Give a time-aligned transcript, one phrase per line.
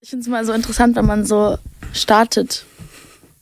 [0.00, 1.58] Ich finde es mal so interessant, wenn man so
[1.92, 2.64] startet.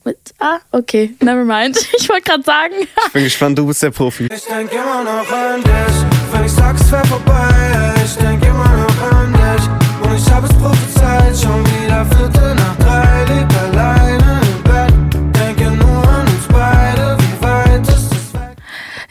[0.03, 1.77] Mit, ah, okay, never mind.
[1.99, 2.73] Ich wollte gerade sagen.
[3.07, 4.27] Ich bin gespannt, du bist der Profi.
[4.33, 7.93] Ich denk immer noch an dich, wenn ich sag, es wär vorbei.
[8.03, 11.37] Ich denk immer noch an dich und ich hab es prophezeit.
[11.37, 15.39] Schon wieder Viertel nach drei, lieg alleine im Bett.
[15.39, 18.57] Denke nur an uns beide, wie weit ist es weg?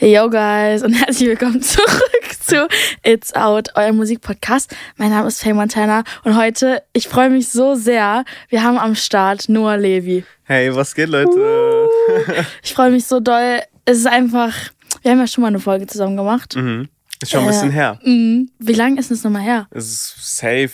[0.00, 2.15] Yo guys und herzlich willkommen zurück
[2.46, 2.68] zu
[3.04, 4.74] It's Out, euer Musikpodcast.
[4.96, 8.94] Mein Name ist Faye Montana und heute, ich freue mich so sehr, wir haben am
[8.94, 10.24] Start Noah Levi.
[10.44, 11.88] Hey, was geht, Leute?
[12.62, 13.60] Ich freue mich so doll.
[13.84, 14.54] Es ist einfach,
[15.02, 16.54] wir haben ja schon mal eine Folge zusammen gemacht.
[16.56, 16.88] Mhm.
[17.20, 17.98] Ist schon ein Äh, bisschen her.
[18.04, 18.50] Mhm.
[18.58, 19.66] Wie lange ist es nochmal her?
[19.70, 20.70] Es ist safe.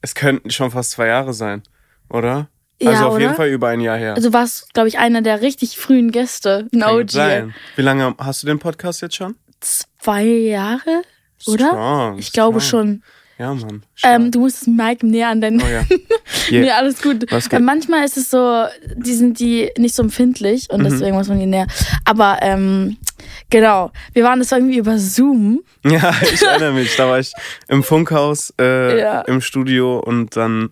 [0.00, 1.62] Es könnten schon fast zwei Jahre sein,
[2.08, 2.48] oder?
[2.80, 3.20] Ja, also auf oder?
[3.24, 4.14] jeden Fall über ein Jahr her.
[4.14, 6.66] Also warst, glaube ich, einer der richtig frühen Gäste.
[6.72, 7.10] Ein Kann OG.
[7.10, 7.54] sein.
[7.76, 9.34] Wie lange hast du den Podcast jetzt schon?
[9.60, 11.02] Zwei Jahre,
[11.46, 11.68] oder?
[11.68, 12.80] Strong, Ich glaube strong.
[12.86, 13.02] schon.
[13.38, 13.82] Ja, Mann.
[14.02, 15.62] Ähm, du musst das Mic näher an deinen.
[15.62, 15.82] oh ja.
[16.50, 16.76] Nee, Yeah.
[16.76, 17.26] alles gut.
[17.26, 17.52] Geht?
[17.52, 18.64] Äh, manchmal ist es so,
[18.96, 20.74] die sind die nicht so empfindlich Mhm.
[20.76, 21.66] und deswegen muss man die näher.
[22.04, 22.98] Aber ähm,
[23.48, 25.62] genau, wir waren das war irgendwie über Zoom.
[25.84, 26.94] Ja, ich erinnere mich.
[26.96, 27.32] Da war ich
[27.68, 29.20] im Funkhaus, äh, Ja.
[29.22, 30.70] im Studio und dann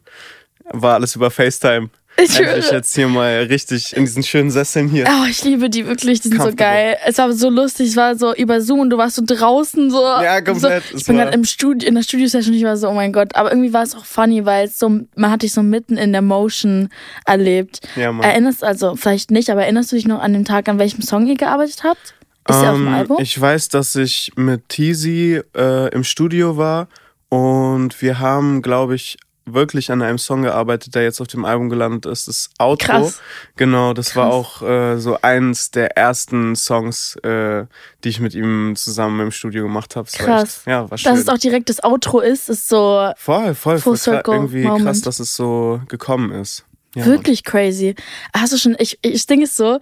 [0.71, 1.89] war alles über FaceTime.
[2.21, 2.75] Ich Endlich schwöre.
[2.77, 5.07] jetzt hier mal richtig in diesen schönen Sesseln hier.
[5.09, 6.97] Oh, ich liebe die wirklich, die sind so geil.
[7.07, 10.03] Es war so lustig, es war so über Zoom und du warst so draußen so.
[10.03, 10.83] Ja, komplett.
[10.91, 13.37] So, ich bin gerade im Studio, in der Studio-Session, ich war so, oh mein Gott.
[13.37, 16.11] Aber irgendwie war es auch funny, weil es so, man hat dich so mitten in
[16.13, 16.89] der Motion
[17.25, 17.81] erlebt.
[17.95, 18.29] Ja, Mann.
[18.29, 21.27] Erinnerst, also vielleicht nicht, aber erinnerst du dich noch an den Tag, an welchem Song
[21.29, 22.15] ihr gearbeitet habt?
[22.49, 23.17] Ist der auf dem Ähm, Album?
[23.21, 26.89] Ich weiß, dass ich mit Teasy äh, im Studio war
[27.29, 29.19] und wir haben, glaube ich,
[29.55, 32.29] wirklich an einem Song gearbeitet, der jetzt auf dem Album gelandet ist.
[32.29, 32.87] Das Outro.
[32.87, 33.21] Krass.
[33.57, 34.35] Genau, das war Krass.
[34.35, 37.67] auch äh, so eins der ersten Songs, äh,
[38.05, 40.09] die ich mit ihm zusammen im Studio gemacht habe.
[40.11, 40.63] Krass.
[40.67, 41.13] Ja, war schön.
[41.13, 44.85] Dass es auch direkt das Outro ist, ist so voll, voll, voll circle irgendwie moment.
[44.85, 46.65] krass, dass es so gekommen ist.
[46.95, 47.95] Ja, wirklich crazy.
[48.35, 49.79] Hast du schon, ich, ich Ding ist so,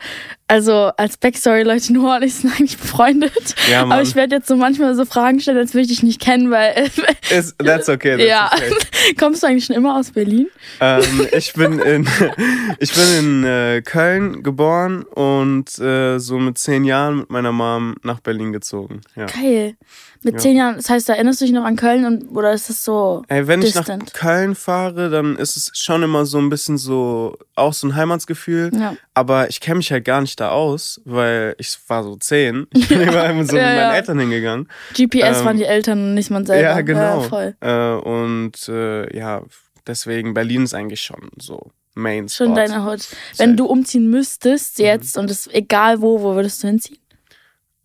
[0.48, 3.54] also als Backstory, Leute, und ich sind eigentlich befreundet.
[3.70, 4.02] Ja, aber Mann.
[4.02, 6.90] ich werde jetzt so manchmal so Fragen stellen, als würde ich dich nicht kennen, weil,
[7.30, 8.16] Ist, that's okay.
[8.16, 8.50] That's ja.
[8.52, 9.14] okay.
[9.18, 10.48] Kommst du eigentlich schon immer aus Berlin?
[10.80, 12.08] Ähm, ich bin in,
[12.80, 17.94] ich bin in äh, Köln geboren und äh, so mit zehn Jahren mit meiner Mom
[18.02, 19.00] nach Berlin gezogen.
[19.14, 19.26] Ja.
[19.26, 19.76] Geil.
[20.22, 20.40] Mit Ja.
[20.40, 23.22] zehn Jahren, das heißt, erinnerst du dich noch an Köln und, oder ist das so
[23.28, 24.14] Ey, wenn ich nach distant?
[24.14, 28.70] Köln fahre, dann ist es schon immer so ein bisschen so, auch so ein Heimatsgefühl.
[28.74, 28.96] Ja.
[29.14, 32.66] Aber ich kenne mich halt gar nicht da aus, weil ich war so zehn.
[32.74, 33.94] Ich bin immer so Ja, mit meinen.
[33.94, 34.68] Eltern hingegangen.
[34.94, 36.62] GPS Ähm, waren die Eltern und nicht man selber.
[36.70, 37.20] Ja, genau.
[37.22, 37.54] voll.
[37.60, 39.42] Äh, und äh, ja,
[39.86, 43.08] deswegen Berlin ist eigentlich schon so Main Schon deine Haut.
[43.38, 44.84] Wenn du umziehen müsstest Mhm.
[44.84, 46.98] jetzt und es egal wo, wo würdest du hinziehen?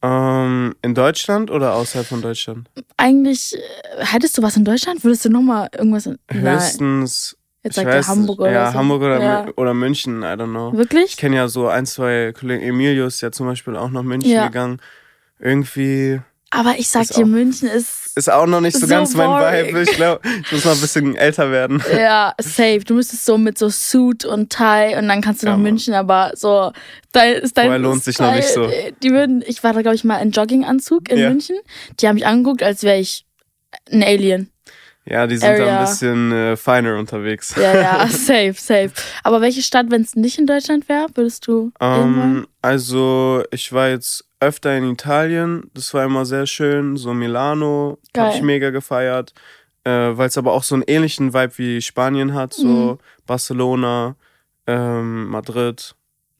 [0.03, 2.67] Ähm, in Deutschland oder außerhalb von Deutschland?
[2.97, 5.03] Eigentlich, äh, hättest du was in Deutschland?
[5.03, 6.17] Würdest du nochmal irgendwas in.
[6.31, 7.37] Höchstens.
[7.63, 8.77] Jetzt ich sagt er Hamburg oder Ja, so.
[8.79, 9.47] Hamburg oder, Ja.
[9.55, 10.71] Oder München, I don't know.
[10.71, 11.17] Ich Wirklich?
[11.17, 12.63] kenne ja so ein, zwei Kollegen.
[12.63, 14.47] Emilio ist ja zum Beispiel auch nach München Ja.
[14.47, 14.81] gegangen.
[15.37, 16.19] Irgendwie
[16.51, 18.15] Aber ich sag Ist dir, auch- München ist.
[18.15, 19.67] ist auch noch nicht so, So ganz mein boring.
[19.67, 19.81] Vibe.
[19.83, 21.81] Ich glaube, ich muss noch ein bisschen älter werden.
[21.97, 22.81] Ja, safe.
[22.85, 25.59] Du müsstest so mit so Suit und Tie und dann kannst du Ja, nach.
[25.59, 26.71] München, aber so
[27.13, 28.69] dein ist dein Vorher lohnt sich noch nicht so.
[29.01, 31.29] Die würden, ich war da glaube ich mal in Jogginganzug in Ja.
[31.29, 31.55] München.
[31.99, 33.25] Die haben mich angeguckt, als wäre ich
[33.89, 34.49] ein Alien.
[35.05, 35.79] Ja, die sind da Area.
[35.79, 37.55] ein bisschen äh, feiner unterwegs.
[37.55, 38.91] Ja, ja, safe, safe.
[39.23, 42.37] Aber welche Stadt, wenn es nicht in Deutschland wäre, würdest du irgendwann?
[42.37, 45.69] Ähm, also, ich war jetzt öfter in Italien.
[45.73, 46.97] Das war immer sehr schön.
[46.97, 49.33] So Milano habe ich mega gefeiert.
[49.83, 52.53] Äh, Weil es aber auch so einen ähnlichen Vibe wie Spanien hat.
[52.53, 52.97] So Mhm.
[53.25, 54.15] Barcelona,
[54.67, 55.95] ähm, Madrid.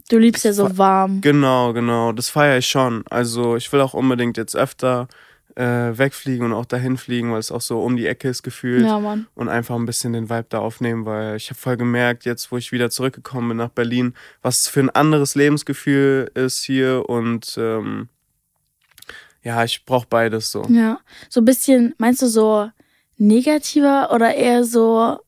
[0.09, 1.21] Du liebst ja so warm.
[1.21, 2.11] Genau, genau.
[2.11, 3.03] Das feiere ich schon.
[3.09, 5.07] Also, ich will auch unbedingt jetzt öfter
[5.55, 8.85] äh, wegfliegen und auch dahin fliegen, weil es auch so um die Ecke ist gefühlt.
[8.85, 9.27] Ja, Mann.
[9.35, 12.57] und einfach ein bisschen den Vibe da aufnehmen, weil ich habe voll gemerkt, jetzt wo
[12.57, 18.09] ich wieder zurückgekommen bin nach Berlin, was für ein anderes Lebensgefühl ist hier und ähm,
[19.43, 20.63] ja, ich brauche beides so.
[20.69, 20.99] Ja.
[21.29, 22.69] So ein bisschen, meinst du so
[23.17, 25.19] negativer oder eher so.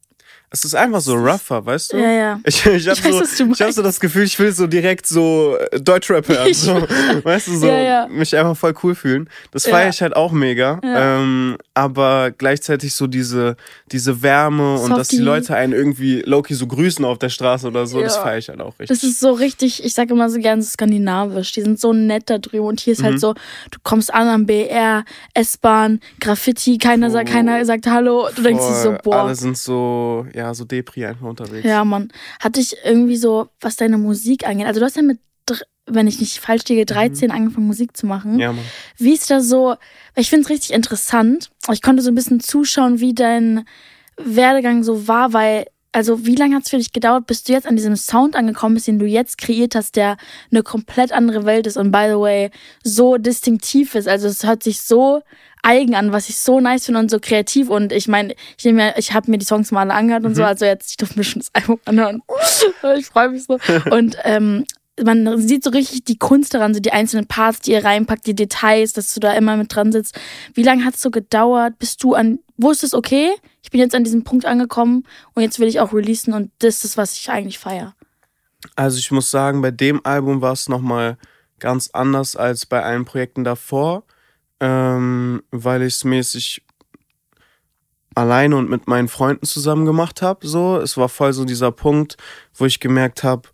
[0.56, 1.98] Es ist einfach so rougher, weißt du?
[1.98, 2.40] Ja, ja.
[2.46, 5.58] Ich, ich habe weiß, so, ich hab so das Gefühl, ich will so direkt so
[5.72, 6.54] äh, Deutschrap hören.
[6.54, 6.76] So,
[7.24, 8.08] weißt du, so Ja, ja.
[8.08, 9.28] mich einfach voll cool fühlen.
[9.52, 9.72] Das Ja.
[9.72, 10.80] feiere ich halt auch mega.
[10.84, 13.56] Ähm, aber gleichzeitig so diese,
[13.92, 15.26] diese Wärme und dass die Softie.
[15.26, 18.62] Leute einen irgendwie Loki so grüßen auf der Straße oder so, das feiere ich halt
[18.62, 18.90] auch richtig.
[18.90, 21.52] Das ist so richtig, ich sage immer so gern so skandinavisch.
[21.54, 22.68] Die sind so nett da drüben.
[22.68, 23.06] Und hier ist Mhm.
[23.06, 23.34] halt so,
[23.72, 27.34] du kommst an am BR, S-Bahn, Graffiti, keiner, sagt, Oh.
[27.34, 28.28] keiner sagt Hallo.
[28.36, 29.00] Du denkst dir so, Voll.
[29.04, 29.16] boah.
[29.24, 31.66] Alle sind so, ja, so Depri einfach unterwegs.
[31.66, 32.10] Ja, Mann.
[32.40, 34.68] Hatte ich irgendwie so, was deine Musik angeht.
[34.68, 35.20] Also du hast ja mit,
[35.86, 38.34] wenn ich nicht falsch liege, 13 angefangen Musik zu machen.
[38.34, 38.40] Mhm.
[38.40, 38.66] Ja, Mann.
[38.98, 39.76] Wie ist das so?
[40.16, 41.52] Ich finde es richtig interessant.
[41.72, 43.66] Ich konnte so ein bisschen zuschauen, wie dein
[44.18, 47.68] Werdegang so war, weil also wie lange hat es für dich gedauert, bis du jetzt
[47.68, 50.18] an diesem Sound angekommen bist, den du jetzt kreiert hast, der
[50.52, 52.52] eine komplett andere Welt ist und by the way
[52.84, 54.08] so distinktiv ist.
[54.08, 55.22] Also es hört sich so
[55.62, 57.70] eigen an, was ich so nice finde und so kreativ.
[57.70, 60.32] Und ich meine, ich nehme mir, ich habe mir die Songs mal alle angehört und
[60.32, 60.36] Mhm.
[60.36, 62.22] so, also jetzt, ich durfte mir schon das Album anhören.
[62.98, 63.58] ich freue mich so.
[63.92, 64.66] Und ähm,
[65.02, 68.36] man sieht so richtig die Kunst daran, so die einzelnen Parts, die ihr reinpackt, die
[68.36, 70.20] Details, dass du da immer mit dran sitzt.
[70.54, 73.32] Wie lange hat es so gedauert, bis du an wusstest, okay,
[73.64, 76.84] ich bin jetzt an diesem Punkt angekommen und jetzt will ich auch releasen und das
[76.84, 77.96] ist, was ich eigentlich feiere.
[78.76, 81.18] Also ich muss sagen, bei dem Album war es nochmal
[81.60, 84.04] ganz anders als bei allen Projekten davor,
[84.60, 86.64] ähm, weil ich es mäßig
[88.16, 90.48] alleine und mit meinen Freunden zusammen gemacht habe.
[90.48, 92.18] So, es war voll so dieser Punkt,
[92.54, 93.50] wo ich gemerkt habe,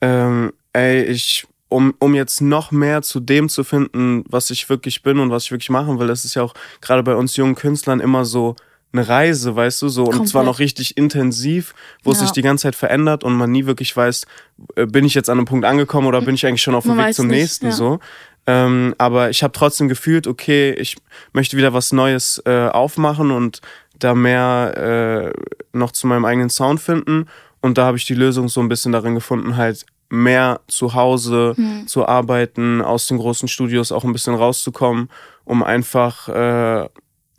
[0.00, 5.04] ähm, ey, ich um, um jetzt noch mehr zu dem zu finden, was ich wirklich
[5.04, 7.54] bin und was ich wirklich machen will, das ist ja auch gerade bei uns jungen
[7.54, 8.56] Künstlern immer so
[8.92, 10.44] eine Reise, weißt du, so und zwar Komplett.
[10.46, 12.24] noch richtig intensiv, wo es Ja.
[12.26, 14.26] sich die ganze Zeit verändert und man nie wirklich weiß,
[14.74, 16.96] äh, bin ich jetzt an einem Punkt angekommen oder bin ich eigentlich schon auf dem
[16.96, 17.72] Man Weg zum nicht, nächsten ja.
[17.72, 18.00] so.
[18.48, 20.96] Ähm, aber ich habe trotzdem gefühlt, okay, ich
[21.32, 23.60] möchte wieder was Neues äh, aufmachen und
[23.96, 27.26] da mehr äh, noch zu meinem eigenen Sound finden.
[27.60, 31.54] Und da habe ich die Lösung so ein bisschen darin gefunden, halt mehr zu Hause
[31.56, 31.86] Hm.
[31.86, 35.08] zu arbeiten, aus den großen Studios auch ein bisschen rauszukommen,
[35.44, 36.88] um einfach, äh,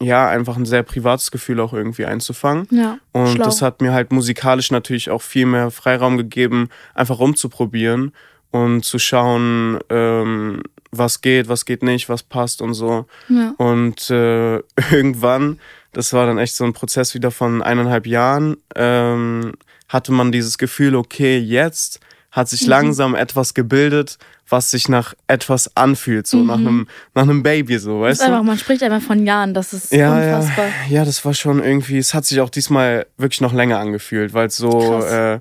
[0.02, 2.68] ja, einfach ein sehr privates Gefühl auch irgendwie einzufangen.
[2.72, 2.98] Ja.
[3.12, 3.46] Und schlau.
[3.46, 8.14] das hat mir halt musikalisch natürlich auch viel mehr Freiraum gegeben, einfach rumzuprobieren
[8.50, 13.06] und zu schauen, ähm, was geht, was geht nicht, was passt und so.
[13.30, 13.54] ja.
[13.58, 14.56] Und äh,
[14.92, 15.60] irgendwann,
[15.94, 19.54] das war dann echt so ein Prozess wieder von eineinhalb Jahren, ähm,
[19.88, 22.00] hatte man dieses Gefühl, okay, jetzt
[22.32, 22.70] hat sich Mhm.
[22.70, 24.18] langsam etwas gebildet,
[24.50, 28.40] was sich nach etwas anfühlt, so nach einem nach einem Baby, so, weißt ist einfach,
[28.40, 28.46] du?
[28.46, 30.66] man spricht einfach von Jahren, das ist Ja, unfassbar.
[30.90, 34.34] ja, ja, das war schon irgendwie, es hat sich auch diesmal wirklich noch länger angefühlt,
[34.34, 35.40] weil es so, äh,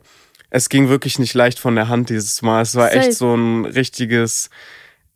[0.51, 2.63] es ging wirklich nicht leicht von der Hand dieses Mal.
[2.63, 2.99] Es war Safe.
[2.99, 4.51] echt so ein richtiges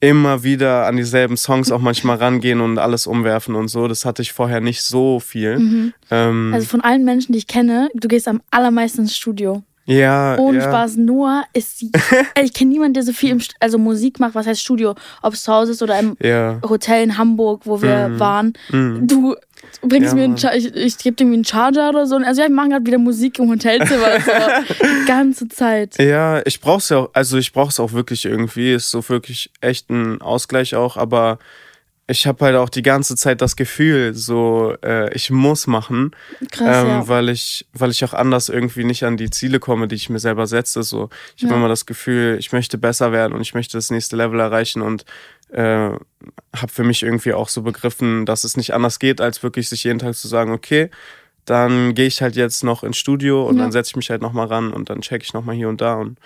[0.00, 3.88] immer wieder an dieselben Songs auch manchmal rangehen und alles umwerfen und so.
[3.88, 5.93] Das hatte ich vorher nicht so viel.
[6.11, 9.62] Ähm, Also von allen Menschen, die ich kenne, du gehst am allermeisten ins Studio.
[9.86, 10.64] Ja, Ohne ja.
[10.64, 11.84] Spaß, Noah ist.
[12.34, 15.34] Ey, ich kenne niemanden, der so viel im, also Musik macht, was heißt Studio, ob
[15.34, 16.58] es zu Hause ist oder im Ja.
[16.69, 18.54] Hotel in Hamburg, wo wir waren.
[18.70, 19.06] Mhm.
[19.06, 19.34] Du
[19.82, 20.36] bringst Ja, mir einen.
[20.38, 22.16] Char ich, ich gebe dir einen Charger oder so.
[22.16, 24.20] Also ja, wir machen gerade wieder Musik im Hotelzimmer.
[24.20, 25.96] so, die ganze Zeit.
[26.00, 28.72] Ja, ich brauch's ja auch, also ich brauch's auch wirklich irgendwie.
[28.72, 31.38] Ist so wirklich echt ein Ausgleich auch, aber
[32.06, 36.10] ich habe halt auch die ganze Zeit das Gefühl, so äh, ich muss machen,
[36.50, 37.08] Krass, ähm, ja.
[37.08, 40.18] weil ich, weil ich auch anders irgendwie nicht an die Ziele komme, die ich mir
[40.18, 40.82] selber setze.
[40.82, 41.58] So, ich habe Ja.
[41.60, 45.04] immer das Gefühl, ich möchte besser werden und ich möchte das nächste Level erreichen und
[45.50, 49.68] äh, habe für mich irgendwie auch so begriffen, dass es nicht anders geht, als wirklich
[49.68, 50.90] sich jeden Tag zu sagen, okay,
[51.46, 53.62] dann gehe ich halt jetzt noch ins Studio und Ja.
[53.62, 55.94] dann setze ich mich halt nochmal ran und dann check ich nochmal hier und da
[55.94, 56.18] und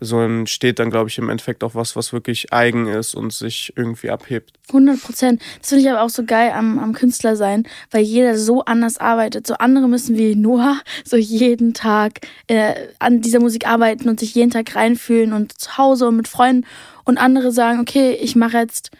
[0.00, 3.72] so entsteht dann, glaube ich, im Endeffekt auch was, was wirklich eigen ist und sich
[3.76, 4.52] irgendwie abhebt.
[4.68, 5.42] 100 Prozent.
[5.60, 8.98] Das finde ich aber auch so geil am, am Künstler sein, weil jeder so anders
[8.98, 9.46] arbeitet.
[9.46, 14.34] So andere müssen wie Noah so jeden Tag äh, an dieser Musik arbeiten und sich
[14.34, 16.66] jeden Tag reinfühlen und zu Hause und mit Freunden.
[17.04, 18.90] Und andere sagen, okay, ich mache jetzt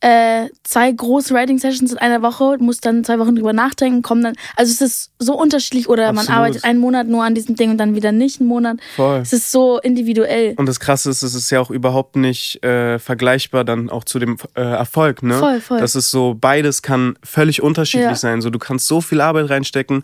[0.00, 4.34] äh, zwei große Writing-Sessions in einer Woche, muss dann zwei Wochen drüber nachdenken, kommen dann.
[4.56, 6.36] Also es ist so unterschiedlich oder man Absolut.
[6.38, 8.78] arbeitet einen Monat nur an diesem Ding und dann wieder nicht einen Monat.
[8.94, 9.18] Voll.
[9.18, 10.54] Es ist so individuell.
[10.56, 14.18] Und das Krasse ist, es ist ja auch überhaupt nicht äh, vergleichbar dann auch zu
[14.20, 15.38] dem äh, Erfolg, ne?
[15.38, 15.80] Voll, voll.
[15.80, 18.14] Das ist so, beides kann völlig unterschiedlich Ja.
[18.14, 18.40] sein.
[18.40, 20.02] So, du kannst so viel Arbeit reinstecken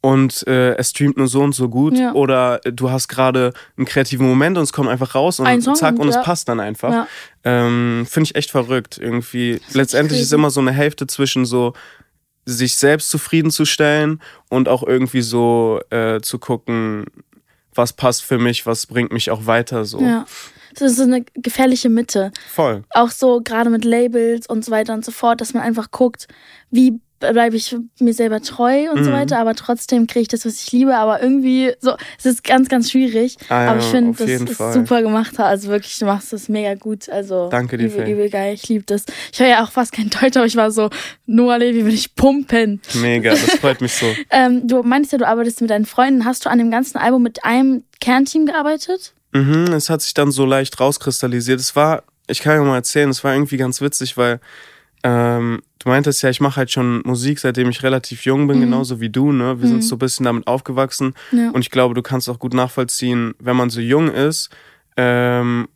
[0.00, 1.98] und äh, es streamt nur so und so gut.
[1.98, 2.12] Ja.
[2.12, 5.60] Oder äh, du hast gerade einen kreativen Moment und es kommt einfach raus und Ein
[5.60, 6.18] Song zack und ja.
[6.18, 6.92] es passt dann einfach.
[6.92, 7.08] Ja.
[7.44, 8.98] Ähm, Finde ich echt verrückt.
[8.98, 9.60] Irgendwie.
[9.72, 11.72] Letztendlich ist immer so eine Hälfte zwischen so
[12.44, 17.04] sich selbst zufriedenzustellen und auch irgendwie so äh, zu gucken,
[17.74, 20.00] was passt für mich, was bringt mich auch weiter so.
[20.00, 20.26] Ja.
[20.74, 22.30] Das ist so eine gefährliche Mitte.
[22.48, 22.84] Voll.
[22.90, 26.28] auch so gerade mit Labels und so weiter und so fort, dass man einfach guckt,
[26.70, 29.14] wie bleibe ich mir selber treu und so Mhm.
[29.14, 32.68] weiter, aber trotzdem kriege ich das, was ich liebe, aber irgendwie so, es ist ganz,
[32.68, 33.36] ganz schwierig.
[33.48, 34.72] Ah ja, aber ich finde, das ist Fall.
[34.72, 35.38] super gemacht.
[35.40, 37.08] Also wirklich, du machst das mega gut.
[37.08, 38.54] Also Danke dir, übel, übel geil.
[38.54, 39.04] Ich liebe das.
[39.32, 40.90] Ich höre ja auch fast kein Deutsch, aber ich war so,
[41.26, 42.80] Noah Levi will ich pumpen.
[42.94, 44.06] Mega, das freut mich so.
[44.30, 46.24] Ähm, du meinst ja, du arbeitest mit deinen Freunden.
[46.24, 49.12] Hast du an dem ganzen Album mit einem Kernteam gearbeitet?
[49.32, 51.58] Mhm, es hat sich dann so leicht rauskristallisiert.
[51.60, 54.40] Es war, ich kann ja mal erzählen, es war irgendwie ganz witzig, weil
[55.04, 59.00] ähm, du meintest ja, ich mache halt schon Musik, seitdem ich relativ jung bin, genauso
[59.00, 59.60] wie du, ne?
[59.60, 61.14] Wir sind so ein bisschen damit aufgewachsen.
[61.32, 61.50] Ja.
[61.50, 64.50] Und ich glaube, du kannst auch gut nachvollziehen, wenn man so jung ist,
[64.96, 65.68] ähm,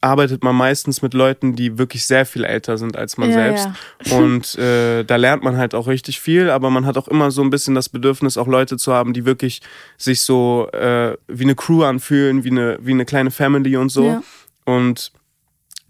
[0.00, 3.68] arbeitet man meistens mit Leuten, die wirklich sehr viel älter sind als man Ja, selbst.
[4.12, 7.42] Und äh, da lernt man halt auch richtig viel, aber man hat auch immer so
[7.42, 9.62] ein bisschen das Bedürfnis, auch Leute zu haben, die wirklich
[9.96, 14.06] sich so äh, wie eine Crew anfühlen, wie eine, wie eine kleine Family und so.
[14.06, 14.22] Ja.
[14.64, 15.12] Und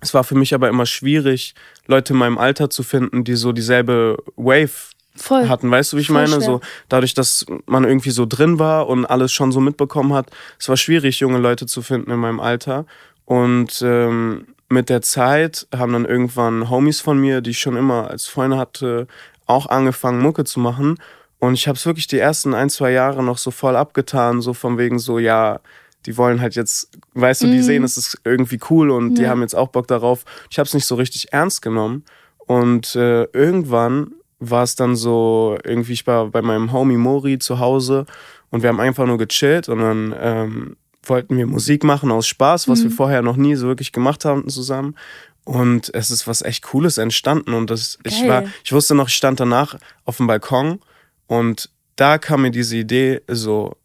[0.03, 1.55] es war für mich aber immer schwierig,
[1.87, 5.49] Leute in meinem Alter zu finden, die so dieselbe Wave Voll.
[5.49, 5.71] hatten.
[5.71, 6.29] Weißt du, wie ich Voll meine?
[6.29, 6.41] schwer.
[6.41, 10.69] So dadurch, dass man irgendwie so drin war und alles schon so mitbekommen hat, es
[10.69, 12.85] war schwierig, junge Leute zu finden in meinem Alter.
[13.27, 18.11] Und ähm, mit der Zeit haben dann irgendwann Homies von mir, die ich schon immer
[18.11, 19.07] als Freunde hatte,
[19.47, 20.99] auch angefangen, Mucke zu machen.
[21.39, 24.53] Und ich habe es wirklich die ersten ein, zwei Jahre noch so voll abgetan, so
[24.53, 25.61] von wegen so, ja,
[26.07, 29.31] die wollen halt jetzt, weißt du, die sehen, es ist irgendwie cool und die Ja.
[29.31, 30.25] haben jetzt auch Bock darauf.
[30.51, 32.05] Ich habe es nicht so richtig ernst genommen.
[32.47, 37.61] Und äh, irgendwann war es dann so, irgendwie, ich war bei meinem Homie Mori zu
[37.61, 38.07] Hause
[38.51, 42.69] und wir haben einfach nur gechillt und dann ähm, wollten wir Musik machen aus Spaß,
[42.69, 44.97] was wir vorher noch nie so wirklich gemacht haben zusammen.
[45.45, 47.55] Und es ist was echt Cooles entstanden.
[47.55, 50.79] Und das, ich war, ich wusste noch, ich stand danach auf dem Balkon
[51.27, 53.77] und da kam mir diese Idee so,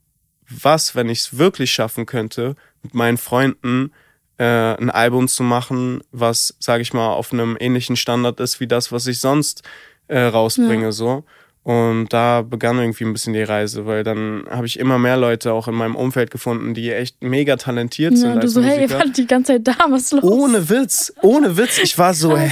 [0.50, 3.92] was, wenn ich es wirklich schaffen könnte, mit meinen Freunden
[4.38, 8.68] äh, ein Album zu machen, was, sage ich mal, auf einem ähnlichen Standard ist wie
[8.68, 9.64] das, was ich sonst
[10.08, 11.26] äh, rausbringe, so.
[11.70, 15.52] Und da begann irgendwie ein bisschen die Reise, weil dann habe ich immer mehr Leute
[15.52, 18.62] auch in meinem Umfeld gefunden, die echt mega talentiert Ja, sind und du als so,
[18.64, 19.00] hey, ihr Musiker.
[19.00, 20.24] wart die ganze Zeit da, was ist los?
[20.24, 21.78] ohne Witz, ohne Witz.
[21.80, 22.50] Ich war so, hä?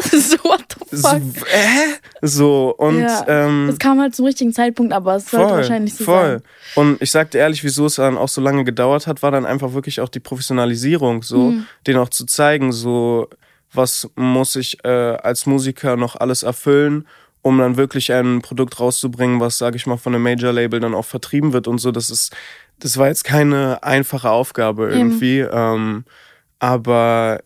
[0.18, 1.20] so, what the So, fuck?
[1.50, 1.94] hä?
[2.22, 3.22] So, und ja.
[3.28, 6.40] ähm, das kam halt zum richtigen Zeitpunkt, aber es sollte wahrscheinlich so voll.
[6.74, 6.82] sein.
[6.86, 9.74] Und ich sagte ehrlich, wieso es dann auch so lange gedauert hat, war dann einfach
[9.74, 11.66] wirklich auch die Professionalisierung, so, Mhm.
[11.86, 13.28] den auch zu zeigen, so,
[13.74, 17.06] was muss ich äh, als Musiker noch alles erfüllen,
[17.44, 21.04] um dann wirklich ein Produkt rauszubringen, was, sage ich mal, von einem Major-Label dann auch
[21.04, 21.92] vertrieben wird und so.
[21.92, 22.32] Das ist,
[22.80, 26.04] das war jetzt keine einfache Aufgabe irgendwie, ähm,
[26.58, 27.40] aber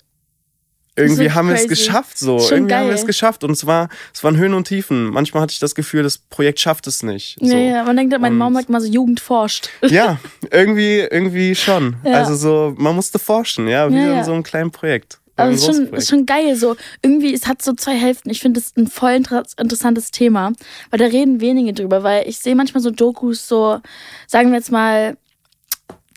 [0.95, 2.39] irgendwie wirklich haben wir es geschafft, so.
[2.39, 2.95] Irgendwie haben wir geil.
[3.01, 5.07] es geschafft und es war, es waren Höhen und Tiefen.
[5.11, 7.37] Manchmal hatte ich das Gefühl, das Projekt schafft es nicht.
[7.41, 7.47] So.
[7.47, 9.69] Ja, ja, man denkt, meine Und- Mama sagt mal so, Jugend forscht.
[9.89, 10.19] Ja,
[10.53, 11.97] irgendwie, irgendwie schon.
[12.05, 12.13] Ja.
[12.15, 15.19] Also so, man musste forschen, ja, wie Ja, in so einem kleinen Projekt.
[15.39, 16.57] Aber Ein es ist schon, ist schon geil.
[16.57, 18.29] So, irgendwie, es hat so zwei Hälften.
[18.31, 20.53] Ich finde es ein voll inter interessantes Thema,
[20.91, 23.81] weil da reden wenige drüber, weil ich sehe manchmal so Dokus, so,
[24.27, 25.17] sagen wir jetzt mal,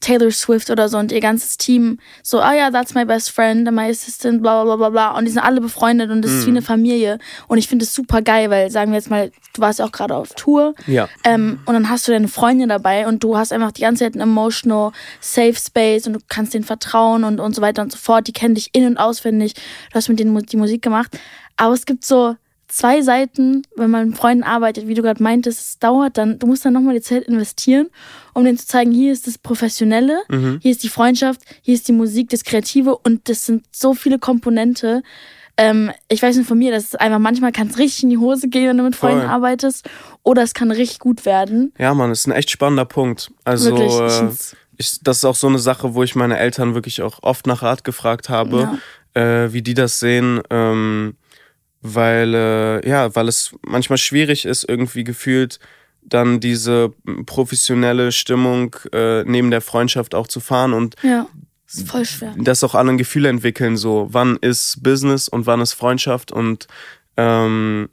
[0.01, 3.67] Taylor Swift oder so und ihr ganzes Team so, ah ja, that's my best friend,
[3.67, 5.17] and my assistant, bla bla bla bla.
[5.17, 6.57] Und die sind alle befreundet und das ist wie Mhm.
[6.57, 7.19] eine Familie.
[7.47, 9.91] Und ich finde es super geil, weil, sagen wir jetzt mal, du warst ja auch
[9.91, 10.73] gerade auf Tour.
[10.87, 11.07] Ja.
[11.23, 14.13] Ähm, und dann hast du deine Freundin dabei und du hast einfach die ganze Zeit
[14.13, 17.97] einen emotional Safe Space und du kannst denen vertrauen und, und so weiter und so
[17.97, 18.27] fort.
[18.27, 19.53] Die kennen dich in- und auswendig.
[19.55, 21.17] Du hast mit denen die Musik gemacht.
[21.57, 22.35] Aber es gibt so
[22.71, 26.47] zwei Seiten, wenn man mit Freunden arbeitet, wie du gerade meintest, es dauert dann, du
[26.47, 27.89] musst dann nochmal die Zeit investieren,
[28.33, 30.21] um denen zu zeigen, hier ist das Professionelle,
[30.61, 34.19] hier ist die Freundschaft, hier ist die Musik, das Kreative und das sind so viele
[34.19, 35.03] Komponente.
[35.57, 38.17] Ähm, ich weiß nicht von mir, dass es einfach manchmal kann es richtig in die
[38.17, 39.29] Hose gehen, wenn du mit Freunden Voll.
[39.29, 39.89] arbeitest,
[40.23, 41.73] oder es kann richtig gut werden.
[41.77, 43.31] Ja, Mann, ist ein echt spannender Punkt.
[43.43, 46.73] Also, Wirklich, ich äh, ich, das ist auch so eine Sache, wo ich meine Eltern
[46.73, 48.79] wirklich auch oft nach Rat gefragt habe,
[49.13, 50.41] äh, wie die das sehen.
[50.49, 51.15] Ähm,
[51.81, 55.59] weil, äh, ja, weil es manchmal schwierig ist, irgendwie gefühlt
[56.03, 56.93] dann diese
[57.25, 61.27] professionelle Stimmung äh, neben der Freundschaft auch zu fahren und Ja,
[61.67, 62.33] ist voll schwer.
[62.37, 66.67] dass auch alle ein Gefühl entwickeln, so wann ist Business und wann ist Freundschaft und
[67.17, 67.89] ähm,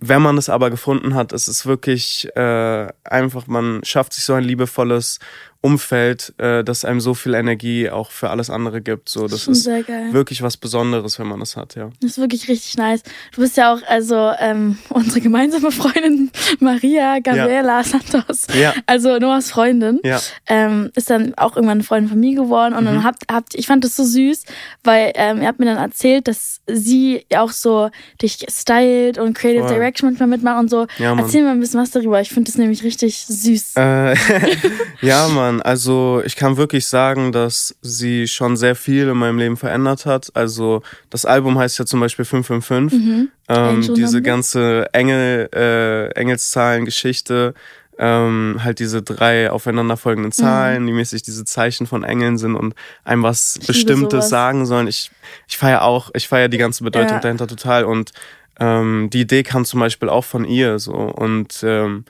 [0.00, 4.34] wenn man es aber gefunden hat, ist es wirklich äh, einfach, man schafft sich so
[4.34, 5.18] ein liebevolles
[5.60, 9.08] Umfeld, äh, das einem so viel Energie auch für alles andere gibt.
[9.08, 11.90] So, das ist wirklich was Besonderes, wenn man es hat, ja.
[12.00, 13.02] Das ist wirklich richtig nice.
[13.34, 18.72] Du bist ja auch, also ähm, unsere gemeinsame Freundin Maria Gabriela Santos, Ja.
[18.86, 20.20] also Noahs Freundin, Ja.
[20.46, 22.74] ähm, ist dann auch irgendwann eine Freundin von mir geworden.
[22.74, 22.86] Und Mhm.
[22.86, 24.44] dann habt, habt, ich fand das so süß,
[24.84, 27.90] weil ähm, ihr habt mir dann erzählt, dass sie auch so
[28.22, 29.74] dich stylt und Creative Voll.
[29.74, 30.86] Direction manchmal mitmacht und so.
[30.98, 31.18] Ja.
[31.18, 32.20] Erzähl mal ein bisschen was darüber.
[32.20, 33.72] Ich finde das nämlich richtig süß.
[33.76, 34.14] Äh,
[35.02, 39.56] ja, Mann, also ich kann wirklich sagen, dass sie schon sehr viel in meinem Leben
[39.56, 40.30] verändert hat.
[40.34, 42.98] Also das Album heißt ja zum Beispiel 555.
[43.00, 47.54] Ähm, Angel diese ganze Engel, äh, Engelszahlen-Geschichte,
[47.98, 52.74] ähm, halt diese drei aufeinanderfolgenden Zahlen, die mäßig diese Zeichen von Engeln sind und
[53.04, 54.86] einem was liebe Bestimmtes sagen sollen.
[54.86, 55.10] Ich,
[55.48, 57.20] ich feiere auch, ich feiere die ganze Bedeutung Ja.
[57.20, 58.12] dahinter total und
[58.60, 62.04] ähm, die Idee kam zum Beispiel auch von ihr so und ähm,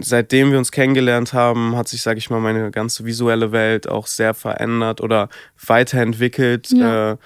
[0.00, 4.06] seitdem wir uns kennengelernt haben, hat sich, sage ich mal, meine ganze visuelle Welt auch
[4.06, 5.28] sehr verändert oder
[5.66, 7.12] weiterentwickelt Ja.
[7.12, 7.16] äh,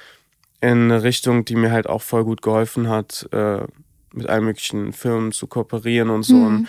[0.61, 3.61] in eine Richtung, die mir halt auch voll gut geholfen hat, äh,
[4.15, 6.37] mit allen möglichen Firmen zu kooperieren und so.
[6.37, 6.69] Und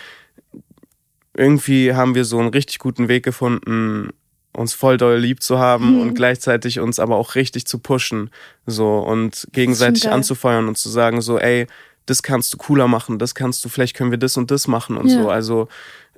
[1.33, 4.09] irgendwie haben wir so einen richtig guten Weg gefunden,
[4.53, 6.01] uns voll doll lieb zu haben Mhm.
[6.01, 8.29] und gleichzeitig uns aber auch richtig zu pushen.
[8.65, 11.67] So und gegenseitig anzufeuern und zu sagen, so, ey,
[12.05, 14.97] das kannst du cooler machen, das kannst du, vielleicht können wir das und das machen
[14.97, 15.21] und Ja.
[15.23, 15.29] so.
[15.29, 15.67] Also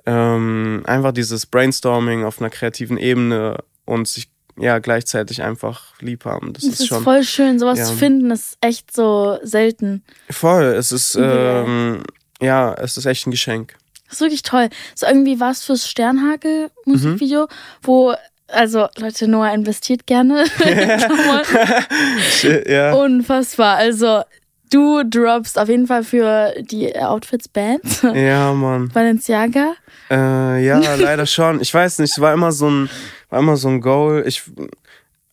[0.06, 4.28] ähm, einfach dieses Brainstorming auf einer kreativen Ebene und sich
[4.60, 6.52] ja gleichzeitig einfach lieb haben.
[6.52, 7.58] Das, Das ist ist schon voll schön.
[7.58, 7.84] Sowas Ja.
[7.84, 10.02] zu finden ist echt so selten.
[10.30, 10.64] voll.
[10.64, 11.62] Es ist Ja.
[11.62, 12.02] ähm,
[12.40, 13.74] ja, es ist echt ein Geschenk.
[14.06, 14.68] Das ist wirklich toll.
[14.94, 17.46] So irgendwie war es fürs Sternhagel-Musikvideo, Mhm.
[17.82, 18.14] wo,
[18.48, 20.44] also Leute, Noah investiert gerne.
[22.66, 22.94] ja.
[22.94, 23.76] Unfassbar.
[23.76, 24.22] Also
[24.70, 28.02] du droppst auf jeden Fall für die Outfits Bands.
[28.14, 28.88] ja, Mann.
[28.88, 29.74] Balenciaga.
[30.10, 31.60] Äh, ja, leider schon.
[31.60, 32.90] Ich weiß nicht, es war immer so ein,
[33.30, 34.24] war immer so ein Goal.
[34.26, 34.42] Ich,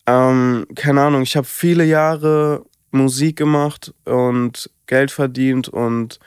[0.07, 6.19] ähm, keine Ahnung, ich habe viele Jahre Musik gemacht und Geld verdient und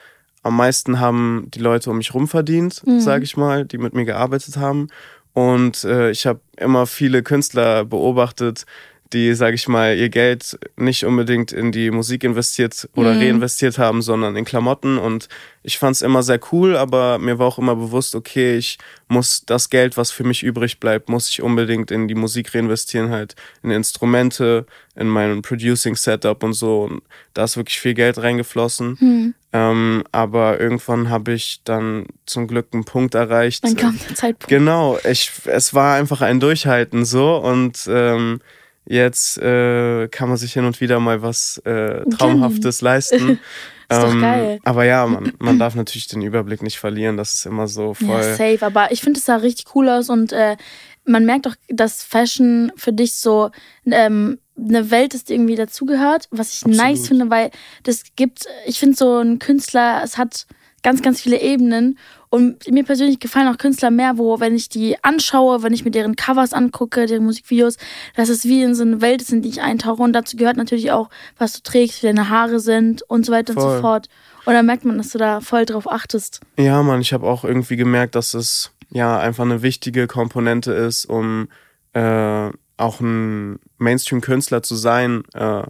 [0.43, 2.99] am meisten haben die Leute um mich rum verdient, Mhm.
[3.01, 4.87] sage ich mal, die mit mir gearbeitet haben.
[5.33, 8.65] Und äh, ich habe immer viele Künstler beobachtet,
[9.13, 13.19] die, sage ich mal, ihr Geld nicht unbedingt in die Musik investiert oder Mhm.
[13.19, 14.97] reinvestiert haben, sondern in Klamotten.
[14.99, 15.29] Und
[15.63, 19.43] ich fand es immer sehr cool, aber mir war auch immer bewusst, okay, ich muss
[19.45, 23.35] das Geld, was für mich übrig bleibt, muss ich unbedingt in die Musik reinvestieren, halt
[23.63, 26.83] in Instrumente, in meinen Producing-Setup und so.
[26.83, 27.01] Und
[27.33, 28.97] da ist wirklich viel Geld reingeflossen.
[28.99, 29.33] Hm.
[29.51, 33.63] Ähm, aber irgendwann habe ich dann zum Glück einen Punkt erreicht.
[33.63, 34.47] Dann kam der Zeitpunkt.
[34.47, 38.41] Genau, ich, es war einfach ein Durchhalten so und ähm,
[38.89, 43.39] jetzt äh, kann man sich hin und wieder mal was äh, Traumhaftes leisten.
[43.91, 44.59] Ist doch geil.
[44.65, 47.17] Aber ja, man, man darf natürlich den Überblick nicht verlieren.
[47.17, 48.23] Das ist immer so Ja, voll.
[48.35, 48.59] safe.
[48.61, 50.57] Aber ich finde, es sah richtig cool aus und äh,
[51.05, 53.49] man merkt auch, dass Fashion für dich so
[53.89, 56.77] ähm, eine Welt ist, die irgendwie dazugehört, was ich Absolut.
[56.77, 57.49] nice finde, weil
[57.81, 60.45] das gibt, ich finde so ein Künstler, es hat
[60.83, 61.97] ganz, ganz viele Ebenen
[62.29, 65.91] und mir persönlich gefallen auch Künstler mehr, wo, wenn ich die anschaue, wenn ich mir
[65.91, 67.77] deren Covers angucke, deren Musikvideos,
[68.15, 70.57] dass es wie in so eine Welt ist, in die ich eintauche und dazu gehört
[70.57, 73.75] natürlich auch, was du trägst, wie deine Haare sind und so weiter und Voll.
[73.75, 74.09] so fort.
[74.45, 76.41] Und dann merkt man, dass du da voll drauf achtest.
[76.57, 81.05] Ja, Mann, ich habe auch irgendwie gemerkt, dass es ja einfach eine wichtige Komponente ist,
[81.05, 81.49] um
[81.93, 85.63] äh, auch ein Mainstream-Künstler zu sein, äh,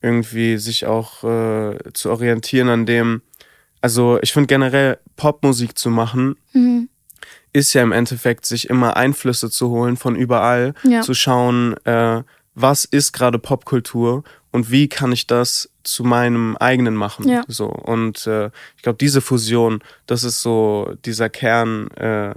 [0.00, 3.22] irgendwie sich auch äh, zu orientieren an dem.
[3.80, 6.88] Also ich finde generell Popmusik zu machen, Mhm.
[7.52, 11.00] ist ja im Endeffekt, sich immer Einflüsse zu holen von überall, Ja.
[11.02, 12.22] zu schauen, äh,
[12.54, 17.28] was ist gerade Popkultur und wie kann ich das zu meinem eigenen machen.
[17.28, 17.42] Ja.
[17.48, 17.66] So.
[17.66, 22.34] Und äh, ich glaube, diese Fusion, das ist so dieser Kern äh,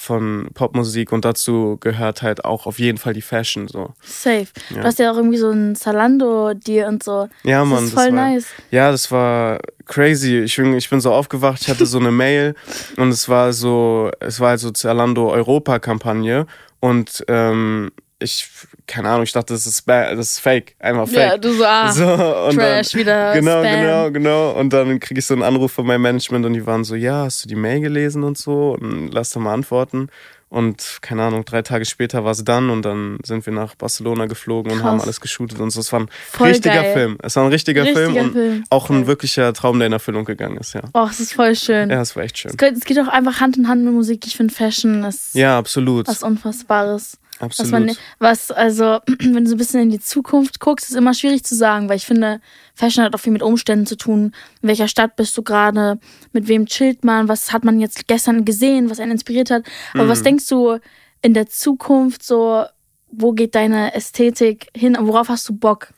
[0.00, 3.68] von Popmusik und dazu gehört halt auch auf jeden Fall die Fashion.
[3.68, 3.92] So.
[4.00, 4.46] Safe.
[4.70, 4.80] Ja.
[4.80, 7.28] Du hast ja auch irgendwie so ein Zalando-Deal und so.
[7.42, 7.84] Ja, das Mann.
[7.84, 8.46] ist voll war, nice.
[8.70, 10.38] Ja, das war crazy.
[10.38, 12.54] Ich bin, ich bin so aufgewacht, ich hatte so eine Mail
[12.96, 16.46] und es war so, es war halt so Zalando Europa-Kampagne
[16.80, 18.48] und ähm, ich,
[18.90, 21.42] keine Ahnung, ich dachte, das ist, das ist fake, einfach Ja, fake.
[21.42, 22.04] du so, ah, so,
[22.48, 23.80] und Trash, wieder Genau, Spam.
[23.80, 24.50] genau, genau.
[24.52, 27.24] Und dann kriege ich so einen Anruf von meinem Management und die waren so, ja,
[27.24, 28.76] hast du die Mail gelesen und so?
[28.80, 30.08] Und lass da mal antworten.
[30.48, 34.26] Und keine Ahnung, drei Tage später war es dann und dann sind wir nach Barcelona
[34.26, 34.90] geflogen und Krass.
[34.90, 35.78] haben alles geshootet und so.
[35.78, 36.92] Es war ein Voll richtiger geil.
[36.92, 37.18] Film.
[37.22, 38.64] Es war ein richtiger, Richtiger Film und Film.
[38.68, 40.80] auch ein wirklicher Traum, der in Erfüllung gegangen ist, ja.
[40.92, 41.88] Oh, es ist voll schön.
[41.90, 42.50] Ja, es war echt schön.
[42.50, 44.26] Es, geht, es geht auch einfach Hand in Hand mit Musik.
[44.26, 46.08] Ich finde Fashion ist Ja, absolut.
[46.08, 47.16] was Unfassbares.
[47.40, 47.72] Was, Absolut.
[47.86, 51.42] man, was, also, wenn du so ein bisschen in die Zukunft guckst, ist immer schwierig
[51.42, 52.40] zu sagen, weil ich finde,
[52.74, 54.32] Fashion hat auch viel mit Umständen zu tun.
[54.62, 55.98] In welcher Stadt bist du gerade?
[56.32, 57.28] Mit wem chillt man?
[57.28, 59.64] Was hat man jetzt gestern gesehen, was einen inspiriert hat?
[59.94, 60.08] Aber Mhm.
[60.08, 60.78] was denkst du
[61.22, 62.64] in der Zukunft so,
[63.10, 64.96] wo geht deine Ästhetik hin?
[64.96, 65.88] und Worauf hast du Bock,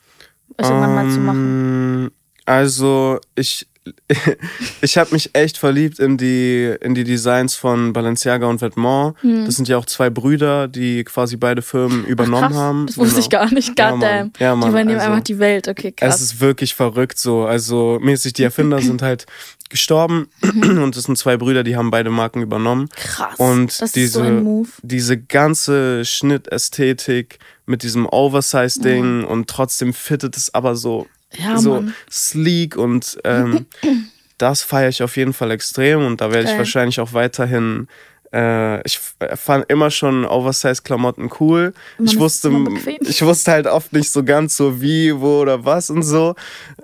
[0.57, 2.05] es irgendwann mal zu machen?
[2.07, 2.11] Ähm,
[2.47, 3.67] Also, ich,
[4.81, 9.19] ich habe mich echt verliebt in die, in die Designs von Balenciaga und Vetements.
[9.23, 12.87] Das sind ja auch zwei Brüder, die quasi beide Firmen übernommen Krass, haben.
[12.87, 13.43] Das wusste ich Genau.
[13.45, 13.79] gar nicht.
[13.79, 14.19] Ja, Goddamn.
[14.19, 14.33] Mann.
[14.39, 15.69] Ja, Mann, die übernehmen also- einfach die Welt.
[15.69, 16.17] Okay, krass.
[16.17, 17.45] Es ist wirklich verrückt so.
[17.45, 19.27] Also mäßig, die Erfinder sind halt
[19.69, 22.89] gestorben und es sind zwei Brüder, die haben beide Marken übernommen.
[22.95, 23.35] krass.
[23.39, 24.69] Und das diese, ist so ein Move.
[24.83, 31.95] diese ganze Schnittästhetik mit diesem Oversize-Ding und trotzdem fittet es aber so, Ja, so Mann.
[32.11, 33.67] sleek und ähm,
[34.39, 37.89] das feiere ich auf jeden Fall extrem und da werde ich wahrscheinlich auch weiterhin.
[38.33, 41.75] Äh, ich f- fand immer schon Oversize-Klamotten cool.
[41.99, 42.51] Man ich wusste,
[43.01, 46.35] ich wusste halt oft nicht so ganz so wie, wo oder was und so.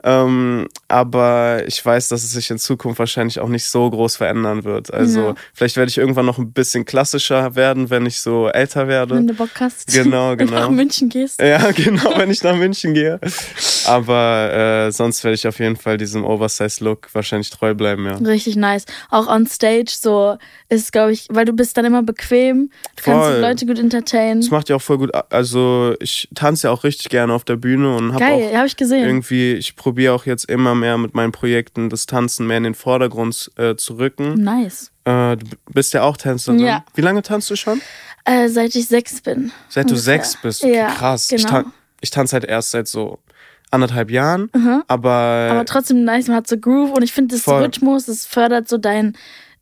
[0.04, 4.64] Ähm, aber ich weiß, dass es sich in Zukunft wahrscheinlich auch nicht so groß verändern
[4.64, 4.92] wird.
[4.92, 5.34] Also Ja.
[5.54, 9.14] vielleicht werde ich irgendwann noch ein bisschen klassischer werden, wenn ich so älter werde.
[9.16, 9.86] Wenn du Bock hast.
[9.92, 10.60] Genau, Wenn du genau.
[10.60, 11.40] nach München gehst.
[11.40, 13.18] Ja, genau, wenn ich nach München gehe.
[13.86, 18.16] Aber äh, sonst werde ich auf jeden Fall diesem Oversize-Look wahrscheinlich treu bleiben, ja.
[18.16, 18.84] Richtig nice.
[19.10, 20.36] Auch on stage so
[20.68, 23.34] ist, glaube ich, weil du bist dann immer bequem, du kannst Voll.
[23.36, 24.40] die Leute gut entertainen.
[24.40, 25.10] Das macht ja auch voll gut.
[25.30, 28.76] Also ich tanze ja auch richtig gerne auf der Bühne und habe auch habe ich
[28.76, 29.04] gesehen.
[29.06, 32.74] irgendwie, ich probiere auch jetzt immer mehr mit meinen Projekten das Tanzen mehr in den
[32.74, 34.34] Vordergrund äh, zu rücken.
[34.42, 34.90] Nice.
[35.04, 36.58] Äh, du bist ja auch Tänzerin.
[36.58, 36.84] Ja.
[36.94, 37.80] Wie lange tanzt du schon?
[38.24, 39.52] Äh, seit ich sechs bin.
[39.68, 40.02] Seit du Ungefähr.
[40.18, 40.64] sechs bist.
[40.64, 41.30] Okay, Ja, krass.
[41.30, 41.62] Ich, genau.
[41.62, 43.20] tan ich tanze halt erst seit so
[43.70, 44.50] anderthalb Jahren.
[44.54, 44.82] Mhm.
[44.88, 47.62] Aber, Aber trotzdem nice, man hat so Groove und ich finde das Voll.
[47.62, 49.16] Rhythmus, das fördert so dein,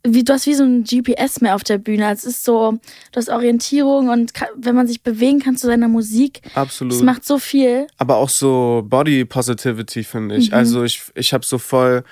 [0.04, 2.10] wie, du hast wie so ein GPS mehr auf der Bühne.
[2.12, 2.72] Es ist so,
[3.12, 6.92] du hast Orientierung und ka- wenn man sich bewegen kann zu seiner Musik, absolut.
[6.94, 7.86] das macht so viel.
[7.98, 10.50] aber auch so Body Positivity, finde ich.
[10.50, 10.56] Mhm.
[10.56, 12.04] Also ich, ich habe so voll,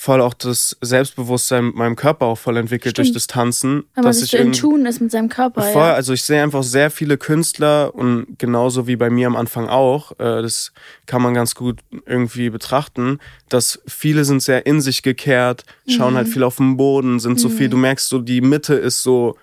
[0.00, 3.08] voll auch das Selbstbewusstsein mit meinem Körper auch voll entwickelt Stimmt.
[3.08, 3.84] durch das Tanzen.
[3.96, 5.60] Man dass ich so in Tune ist mit seinem Körper.
[5.60, 5.94] Voll, ja.
[5.94, 10.12] also ich sehe einfach sehr viele Künstler und genauso wie bei mir am Anfang auch,
[10.12, 10.72] äh, das
[11.06, 16.16] kann man ganz gut irgendwie betrachten, dass viele sind sehr in sich gekehrt, schauen Mhm.
[16.18, 19.36] halt viel auf den Boden, sind so viel, du merkst so, die Mitte ist so,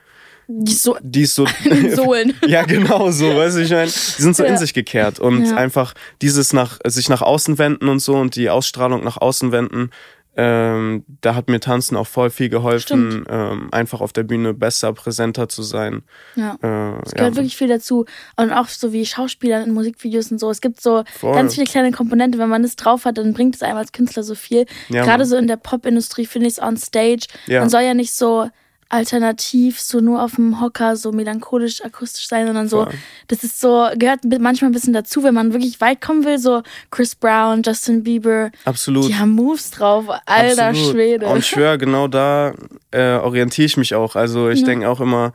[0.47, 2.33] Die ist so die ist so, in Sohlen.
[2.47, 4.57] ja genau so, weißt du, ich meine, die sind so in Ja.
[4.57, 5.55] sich gekehrt und Ja.
[5.55, 9.89] einfach dieses nach, sich nach außen wenden und so und die Ausstrahlung nach außen wenden,
[10.38, 14.91] ähm, da hat mir Tanzen auch voll viel geholfen, ähm, einfach auf der Bühne besser,
[14.93, 16.04] präsenter zu sein.
[16.36, 16.58] Ja.
[16.62, 18.06] Äh, Es gehört wirklich viel dazu.
[18.36, 20.50] Und auch so wie Schauspieler in Musikvideos und so.
[20.50, 21.34] Es gibt so Voll.
[21.34, 22.39] ganz viele kleine Komponenten.
[22.39, 24.65] Wenn man das drauf hat, dann bringt es einem als Künstler so viel.
[24.89, 25.28] Ja, Gerade Mann.
[25.28, 27.28] so in der Popindustrie finde ich es on stage.
[27.48, 27.62] Ja.
[27.62, 28.50] Man soll ja nicht so
[28.89, 32.93] alternativ, so nur auf dem Hocker, so melancholisch, akustisch sein, sondern so, Voll.
[33.28, 36.62] das ist so, gehört manchmal ein bisschen dazu, wenn man wirklich weit kommen will, so
[36.91, 39.08] Chris Brown, Justin Bieber, Absolut.
[39.10, 40.91] die haben Moves drauf, alter Absolut.
[40.91, 41.26] Schwede.
[41.28, 42.54] Und ich schwöre, genau da
[42.91, 44.15] äh, orientiere ich mich auch.
[44.15, 44.65] Also ich Ja.
[44.67, 45.34] denke auch immer,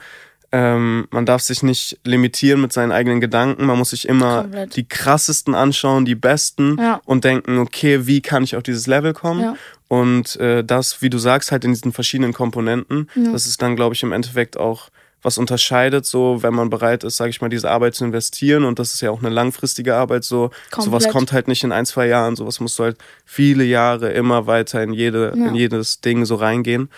[0.53, 3.67] ähm, man darf sich nicht limitieren mit seinen eigenen Gedanken.
[3.67, 4.77] Man muss sich immer Komplett.
[4.77, 7.01] die krassesten anschauen, die besten Ja.
[7.05, 9.41] und denken, okay, wie kann ich auf dieses Level kommen?
[9.41, 9.55] Ja.
[9.89, 13.33] Und äh, das, wie du sagst, halt in diesen verschiedenen Komponenten, Ja.
[13.33, 14.89] das ist dann, glaube ich, im Endeffekt auch
[15.23, 18.79] was unterscheidet, so wenn man bereit ist, sage ich mal, diese Arbeit zu investieren und
[18.79, 22.07] das ist ja auch eine langfristige Arbeit, so sowas kommt halt nicht in ein, zwei
[22.07, 25.49] Jahren, sowas musst du halt viele Jahre immer weiter in jede, Ja.
[25.49, 26.89] in jedes Ding so reingehen.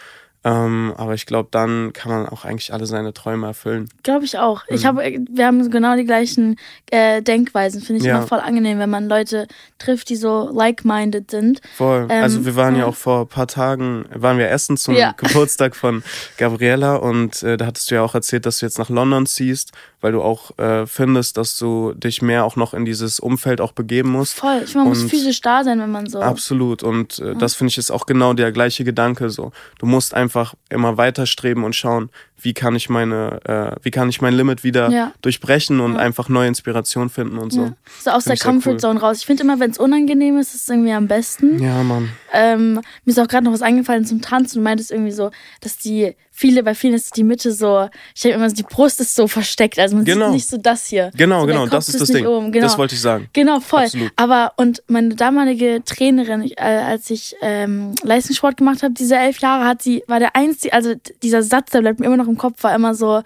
[0.45, 3.89] Ähm, aber ich glaube, dann kann man auch eigentlich alle seine Träume erfüllen.
[4.03, 4.63] Glaube ich auch.
[4.69, 4.77] Mhm.
[4.77, 6.57] Ich habe, wir haben genau die gleichen
[6.91, 7.81] äh, Denkweisen.
[7.81, 8.19] Finde ich Ja.
[8.19, 9.47] immer voll angenehm, wenn man Leute
[9.79, 11.61] trifft, die so like-minded sind.
[11.77, 12.09] Voll.
[12.11, 12.87] Ähm, also wir waren ja ja.
[12.87, 15.13] auch vor ein paar Tagen, waren wir essen zum Ja.
[15.17, 16.03] Geburtstag von
[16.39, 19.71] Gabriella und äh, da hattest du ja auch erzählt, dass du jetzt nach London ziehst,
[20.03, 23.73] weil du auch äh, findest, dass du dich mehr auch noch in dieses Umfeld auch
[23.73, 24.35] begeben musst.
[24.35, 24.61] Voll.
[24.65, 26.21] Ich meine, man muss Und- physisch da sein, wenn man so.
[26.21, 26.83] Absolut.
[26.83, 29.53] Und äh, das finde ich ist auch genau der gleiche Gedanke so.
[29.79, 32.11] Du musst einfach immer weiter streben und schauen,
[32.45, 35.13] wie kann ich meine, äh, wie kann ich mein Limit wieder Ja.
[35.23, 37.63] durchbrechen und einfach neue Inspiration finden und so.
[37.63, 37.73] Ja.
[38.01, 38.97] So aus Find der ich sehr Comfort cool.
[38.99, 39.19] Raus.
[39.21, 41.63] Ich finde immer, wenn es unangenehm ist, ist es irgendwie am besten.
[41.63, 42.09] Ja, Mann.
[42.33, 44.59] Ähm, mir ist auch gerade noch was eingefallen zum Tanzen.
[44.59, 48.37] Du meintest irgendwie so, dass die viele, bei vielen ist die Mitte so, ich denke
[48.39, 49.79] immer, die Brust ist so versteckt.
[49.79, 50.27] Also man Genau.
[50.27, 51.11] sieht nicht so das hier.
[51.17, 52.27] Genau, so genau, das ist das Ding.
[52.27, 52.51] Oben.
[52.53, 52.67] Genau.
[52.67, 53.29] Das wollte ich sagen.
[53.33, 53.85] Genau, voll.
[53.85, 54.11] Absolut.
[54.17, 59.39] Aber und meine damalige Trainerin, ich, äh, als ich ähm, Leistungssport gemacht habe, diese elf
[59.41, 62.39] Jahre, hat sie, war der einzige, also dieser Satz, der bleibt mir immer noch im
[62.39, 63.23] Kopf, war immer so,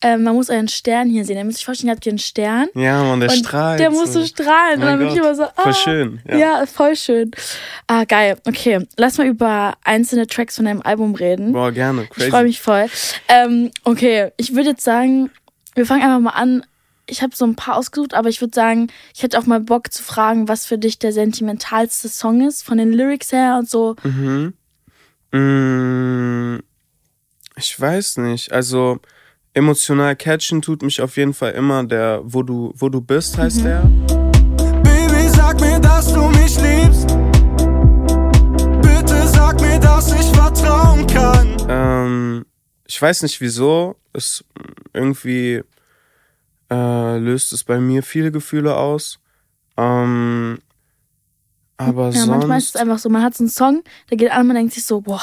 [0.00, 1.36] ähm, man muss euren Stern hier sehen.
[1.38, 2.68] Ihr müsst euch vorstellen, ihr habt hier einen Stern.
[2.74, 3.80] Ja, Mann, der und strahlt.
[3.80, 4.74] Der muss so strahlen.
[4.74, 5.24] und Mein dann bin ich Gott.
[5.24, 6.36] immer so, ah, Voll schön, ja.
[6.36, 6.66] Ja.
[6.66, 7.30] voll schön.
[7.88, 8.36] Ah, geil.
[8.46, 11.52] Okay, lass mal über einzelne Tracks von deinem Album reden.
[11.52, 12.02] Boah, gerne.
[12.04, 12.30] Ich Crazy.
[12.30, 12.86] freue mich voll.
[13.28, 15.30] Ähm, okay, ich würde jetzt sagen,
[15.74, 16.64] wir fangen einfach mal an.
[17.10, 19.90] Ich habe so ein paar ausgesucht, aber ich würde sagen, ich hätte auch mal Bock
[19.92, 23.96] zu fragen, was für dich der sentimentalste Song ist, von den Lyrics her und so.
[24.02, 24.52] Mhm.
[25.32, 26.58] Mm,
[27.56, 28.52] Ich weiß nicht.
[28.52, 28.98] Also
[29.54, 33.64] emotional catchen tut mich auf jeden Fall immer der, wo du, wo du bist, heißt
[33.64, 33.80] der.
[34.82, 37.08] Baby, sag mir, dass du mich liebst.
[38.82, 40.37] Bitte sag mir, dass ich
[40.68, 41.56] vertrauen kann.
[41.68, 42.46] Ähm,
[42.86, 43.96] ich weiß nicht wieso.
[44.12, 44.44] Es
[44.92, 45.62] irgendwie
[46.70, 49.18] äh, löst es bei mir viele Gefühle aus.
[49.76, 50.58] Ähm,
[51.76, 52.82] aber Ja, manchmal ist es sonst.
[52.82, 55.22] einfach so, man hat so einen Song, der geht an, man denkt sich so, boah,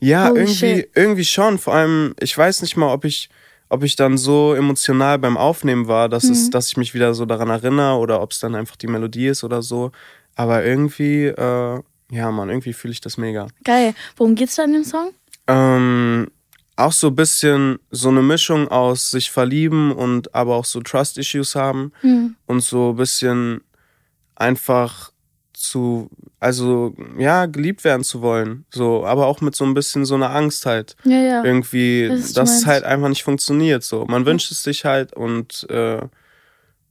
[0.00, 0.90] Ja, Holy irgendwie, shit.
[0.94, 1.58] irgendwie schon.
[1.58, 3.28] Vor allem, ich weiß nicht mal, ob ich,
[3.68, 6.32] ob ich dann so emotional beim Aufnehmen war, dass, Mhm.
[6.32, 9.26] es, dass ich mich wieder so daran erinnere oder ob es dann einfach die Melodie
[9.28, 9.92] ist oder so.
[10.36, 13.48] Aber irgendwie, äh, ja, Mann, irgendwie fühle ich das mega.
[13.64, 13.94] geil.
[14.16, 15.10] Worum geht's da in dem Song?
[15.46, 16.28] Ähm,
[16.76, 21.54] auch so ein bisschen so eine Mischung aus sich verlieben und aber auch so Trust-Issues
[21.54, 22.34] haben Hm.
[22.46, 23.60] und so ein bisschen
[24.34, 25.12] einfach
[25.52, 28.66] zu, also ja, geliebt werden zu wollen.
[28.70, 30.96] So, aber auch mit so ein bisschen so einer Angst halt.
[31.04, 31.44] Ja, ja.
[31.44, 33.82] Irgendwie, Das dass es halt einfach nicht funktioniert.
[33.84, 36.00] So, man wünscht es sich halt und, äh,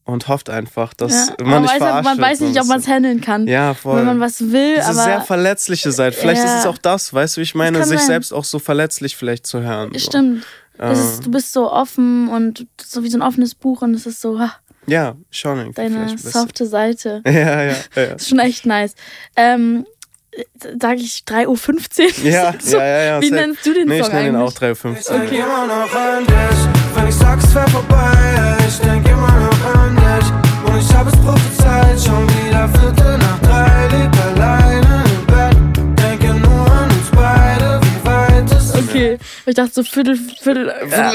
[0.05, 1.35] und hofft einfach, dass ja.
[1.39, 3.47] man man nicht weiß, verarscht man weiß nicht, ob man es handeln kann.
[3.47, 3.97] Ja, voll.
[3.97, 6.17] Wenn man was will, Diese aber sehr verletzliche Seite.
[6.17, 6.53] Vielleicht Ja.
[6.55, 8.07] ist es auch das, weißt du, wie ich meine, sich sein.
[8.07, 9.91] selbst auch so verletzlich vielleicht zu hören.
[9.93, 9.99] So.
[9.99, 10.45] stimmt.
[10.79, 14.05] Äh, ist, du bist so offen und so wie so ein offenes Buch und es
[14.05, 14.53] ist so ha,
[14.87, 17.21] ja, schon deine softe Seite.
[17.25, 17.73] Ja, ja, ja.
[17.95, 18.95] Das ist schon echt nice.
[19.37, 19.85] Ähm,
[20.81, 21.45] sag ich 3.15
[22.25, 22.29] Uhr?
[22.31, 23.21] Ja, so, ja, ja, ja.
[23.21, 23.41] Wie safe.
[23.41, 24.79] nennst du den Nee, ich Song nenne ihn auch eigentlich?
[24.81, 28.57] 3.15 Ich denk immer noch an dich, wenn ich sag, es wär vorbei.
[28.67, 29.32] Ich denk immer
[29.73, 30.27] dich
[30.65, 31.99] und ich hab es prophezeit.
[31.99, 35.57] Schon wieder Viertel nach drei, lieg alleine im Bett.
[36.01, 38.75] Denke nur an uns beide, wie weit es ist.
[38.89, 40.69] Okay, ich dachte so Viertel, Viertel.
[40.69, 41.11] Äh,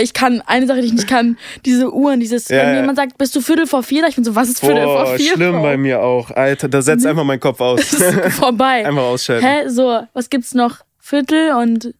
[0.02, 3.18] ich kann eine Sache, die ich nicht kann, diese Uhren, dieses, Ja, wenn jemand sagt,
[3.18, 4.06] bist du Viertel vor vier?
[4.08, 5.34] Ich bin so, was ist Viertel vor Boah, vier?
[5.34, 5.62] schlimm Frau?
[5.62, 6.30] bei mir auch.
[6.30, 7.80] Alter, da setzt einfach mein Kopf aus.
[8.38, 8.86] Vorbei.
[8.86, 9.46] einfach ausschalten.
[9.46, 10.78] Hä, so, was gibt's noch?
[10.98, 11.94] Viertel und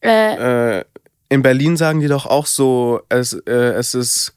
[0.00, 0.84] äh, Äh,
[1.32, 4.34] in Berlin sagen die doch auch so, es, äh, es ist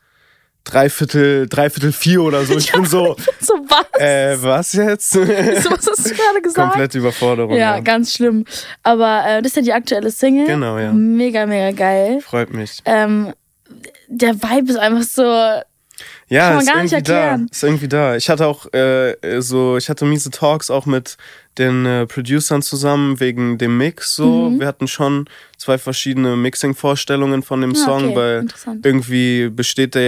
[0.64, 2.58] dreiviertel, dreiviertel vier oder so.
[2.58, 4.02] Ich bin so, so was?
[4.02, 5.12] äh, was jetzt?
[5.12, 6.72] so, was hast du gerade gesagt?
[6.72, 7.52] Komplette Überforderung.
[7.52, 8.46] Ja, Ja, ganz schlimm.
[8.84, 10.48] Aber äh, das ist ja die aktuelle Single.
[10.48, 10.92] Genau, ja.
[10.92, 12.20] Mega, mega geil.
[12.22, 12.80] Freut mich.
[12.86, 13.34] Ähm,
[14.08, 15.24] der Vibe ist einfach so.
[16.28, 17.48] Ja, Kann man ist gar nicht irgendwie erklären.
[17.48, 17.52] da.
[17.52, 18.16] Ist irgendwie da.
[18.16, 21.18] Ich hatte auch äh, so, ich hatte miese Talks auch mit
[21.58, 24.16] den äh, Producern zusammen wegen dem Mix.
[24.16, 24.60] So, Mhm.
[24.60, 28.48] wir hatten schon zwei verschiedene Mixing-Vorstellungen von dem Ja, Song, okay, weil
[28.84, 30.04] irgendwie besteht der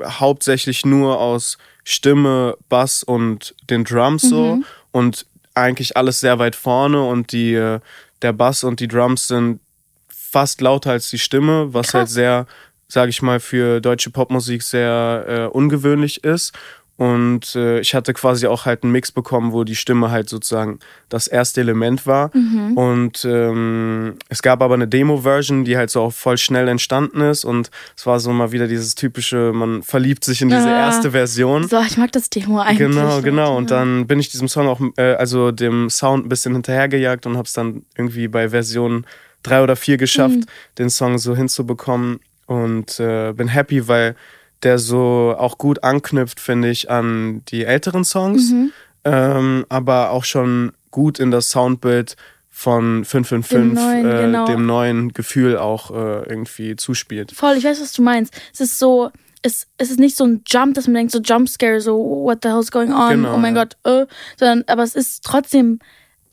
[0.00, 4.64] ja hauptsächlich nur aus Stimme, Bass und den Drums so Mhm.
[4.92, 7.80] und eigentlich alles sehr weit vorne und die äh,
[8.22, 9.60] der Bass und die Drums sind
[10.08, 11.94] fast lauter als die Stimme, was Krass.
[11.94, 12.46] halt sehr,
[12.88, 16.52] sage ich mal, für deutsche Popmusik sehr äh, ungewöhnlich ist.
[16.98, 20.78] Und äh, ich hatte quasi auch halt einen Mix bekommen, wo die Stimme halt sozusagen
[21.08, 22.30] das erste Element war.
[22.36, 22.76] Mhm.
[22.76, 27.44] Und ähm, es gab aber eine Demo-Version, die halt so auch voll schnell entstanden ist.
[27.44, 30.86] Und es war so mal wieder dieses typische, man verliebt sich in diese Ah.
[30.86, 31.66] erste Version.
[31.66, 32.78] So, ich mag das Demo eigentlich.
[32.78, 33.56] Genau, genau.
[33.56, 33.78] Und Ja.
[33.78, 37.46] dann bin ich diesem Song auch, äh, also dem Sound ein bisschen hinterhergejagt und habe
[37.46, 39.06] es dann irgendwie bei Version
[39.42, 40.44] drei oder vier geschafft, Mhm.
[40.78, 42.20] den Song so hinzubekommen.
[42.46, 44.14] Und äh, bin happy, weil
[44.62, 48.72] der so auch gut anknüpft, finde ich, an die älteren Songs, Mhm.
[49.04, 52.16] ähm, aber auch schon gut in das Soundbild
[52.50, 54.46] von 555, Dem neuen, äh, genau.
[54.46, 57.32] dem neuen Gefühl auch äh, irgendwie zuspielt.
[57.32, 58.34] Voll, ich weiß, was du meinst.
[58.52, 61.80] Es ist so, es, es ist nicht so ein Jump, dass man denkt, so Jumpscare,
[61.80, 63.10] so, what the hell's going on?
[63.10, 63.64] Genau, oh mein ja.
[63.64, 64.06] Gott, äh,
[64.38, 65.78] sondern, aber es ist trotzdem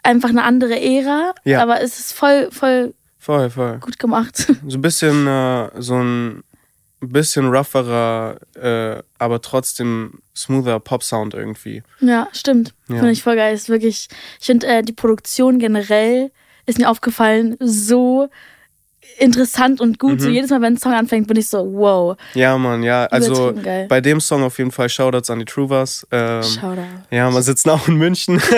[0.03, 1.61] einfach eine andere Ära, Ja.
[1.63, 3.79] aber es ist voll, voll Voll, voll.
[3.79, 4.45] gut gemacht.
[4.67, 6.43] So ein bisschen, äh, so ein
[6.99, 11.83] bisschen rougherer, äh, aber trotzdem smoother Pop-Sound irgendwie.
[11.99, 12.73] ja, stimmt.
[12.87, 12.97] Ja.
[12.97, 13.53] Finde ich voll geil.
[13.53, 14.07] Ist wirklich,
[14.39, 16.31] ich finde, äh, die Produktion generell
[16.65, 18.29] ist mir aufgefallen, so
[19.17, 20.13] interessant und gut.
[20.13, 20.19] Mhm.
[20.19, 22.17] So jedes Mal, wenn ein Song anfängt, bin ich so, wow.
[22.33, 23.05] Ja, Mann, ja.
[23.05, 23.53] Also
[23.87, 26.07] bei dem Song auf jeden Fall Shoutouts an die Truvers.
[26.11, 26.81] Ähm, Shoutout.
[27.11, 28.41] ja, wir sitzen auch in München.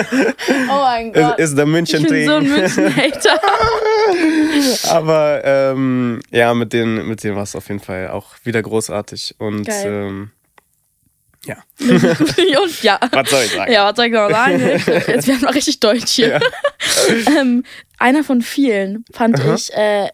[0.68, 1.38] Oh mein Gott.
[1.38, 3.40] ist der ich München bin so ein München-Hater.
[4.90, 9.36] Aber ähm, ja, mit denen, mit denen war es auf jeden Fall auch wieder großartig.
[9.38, 10.30] Und ähm,
[11.44, 12.98] ja, und ja.
[13.10, 13.72] was soll ich sagen?
[13.72, 14.60] Ja, was soll ich noch sagen?
[14.60, 16.28] Jetzt werden wir richtig deutsch hier.
[16.28, 16.40] Ja.
[17.40, 17.64] ähm,
[17.98, 19.54] einer von vielen fand Aha.
[19.54, 20.08] ich äh,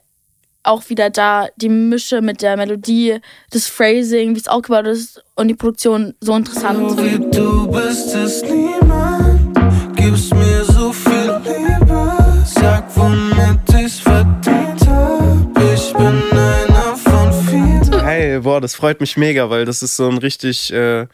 [0.68, 3.18] auch wieder da die Mische mit der Melodie,
[3.50, 6.90] das Phrasing, wie es aufgebaut ist und die Produktion so interessant.
[6.90, 9.56] So wie du bist es niemand,
[9.96, 12.44] gibst mir so viel Liebe.
[12.44, 15.74] Sag, womit ich's verdient hab.
[15.74, 18.04] Ich bin einer von vielen.
[18.04, 21.06] Hey, boah, das freut mich mega, weil das ist so ein richtig, äh,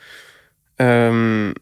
[0.79, 1.54] ähm,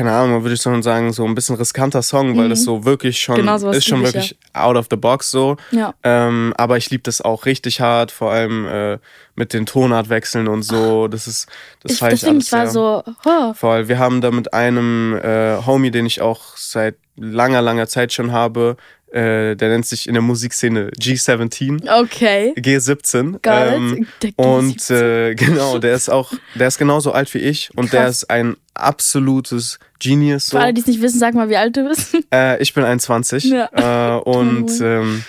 [0.00, 3.20] keine Ahnung, würde ich so sagen, so ein bisschen riskanter Song, weil das so wirklich
[3.20, 5.58] schon Genau ist schon wirklich out of the box so.
[5.72, 5.92] Ja.
[6.02, 8.98] Ähm, aber ich liebe das auch richtig hart, vor allem äh,
[9.34, 11.06] mit den Tonartwechseln und so.
[11.06, 11.48] Das ist,
[11.82, 12.70] das Ich, ich alles war sehr.
[12.70, 13.88] so, oh, Voll.
[13.88, 18.32] Wir haben da mit einem äh, Homie, den ich auch seit langer, langer Zeit schon
[18.32, 18.78] habe,
[19.12, 21.88] äh, der nennt sich in der Musikszene G17.
[22.02, 22.52] okay.
[22.56, 23.32] G17.
[23.32, 23.42] Got
[23.74, 24.34] ähm, it.
[24.38, 24.94] Der und G17.
[25.30, 28.22] äh, genau, der ist auch, der ist genauso alt wie ich und der Krass.
[28.22, 30.46] ist ein absolutes Genius.
[30.46, 30.56] So.
[30.56, 32.16] Für alle, die es nicht wissen, sag mal, wie alt du bist.
[32.32, 34.16] Äh, ich bin 21 Ja.
[34.16, 35.24] äh, und ähm,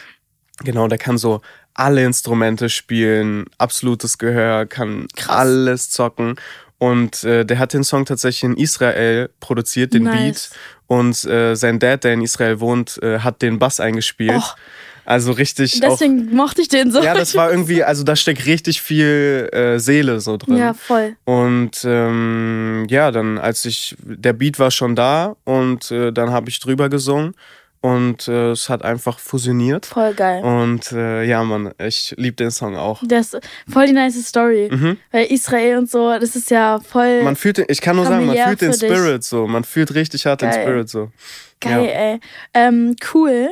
[0.64, 1.42] genau, der kann so
[1.74, 5.36] alle Instrumente spielen, absolutes Gehör, kann Krass.
[5.38, 6.36] alles zocken.
[6.78, 10.50] Und äh, der hat den Song tatsächlich in Israel produziert, den Nice.
[10.50, 10.60] Beat.
[10.92, 14.36] Und äh, sein Dad, der in Israel wohnt, äh, hat den Bass eingespielt.
[14.36, 14.58] Och.
[15.06, 15.92] Also richtig auch.
[15.92, 17.02] Deswegen mochte ich den so.
[17.02, 20.58] Ja, das war irgendwie, also da steckt richtig viel äh, Seele so drin.
[20.58, 21.16] Ja, voll.
[21.24, 26.50] Und ähm, ja, dann als ich, der Beat war schon da und äh, dann habe
[26.50, 27.36] ich drüber gesungen
[27.82, 29.88] und äh, es hat einfach fusioniert.
[29.88, 30.44] Voll geil.
[30.44, 33.02] Und äh, ja, Mann, ich liebe den Song auch.
[33.04, 34.70] Das ist voll die nice Story.
[34.72, 34.98] Mhm.
[35.12, 38.28] Weil Israel und so, das ist ja voll Man fühlt den, ich kann nur sagen,
[38.28, 38.90] man fühlt den für dich.
[38.90, 39.48] Spirit so.
[39.48, 40.62] Man fühlt richtig hart den Geil.
[40.62, 41.12] Spirit so.
[41.60, 41.92] geil, ja.
[41.92, 42.20] ey.
[42.54, 43.52] Ähm, cool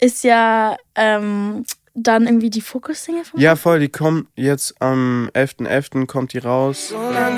[0.00, 6.06] ist ja ähm, dann irgendwie die Fokus-Single von Ja, voll, die kommen jetzt am 11.11.
[6.06, 6.88] kommt die raus.
[6.88, 7.36] Solange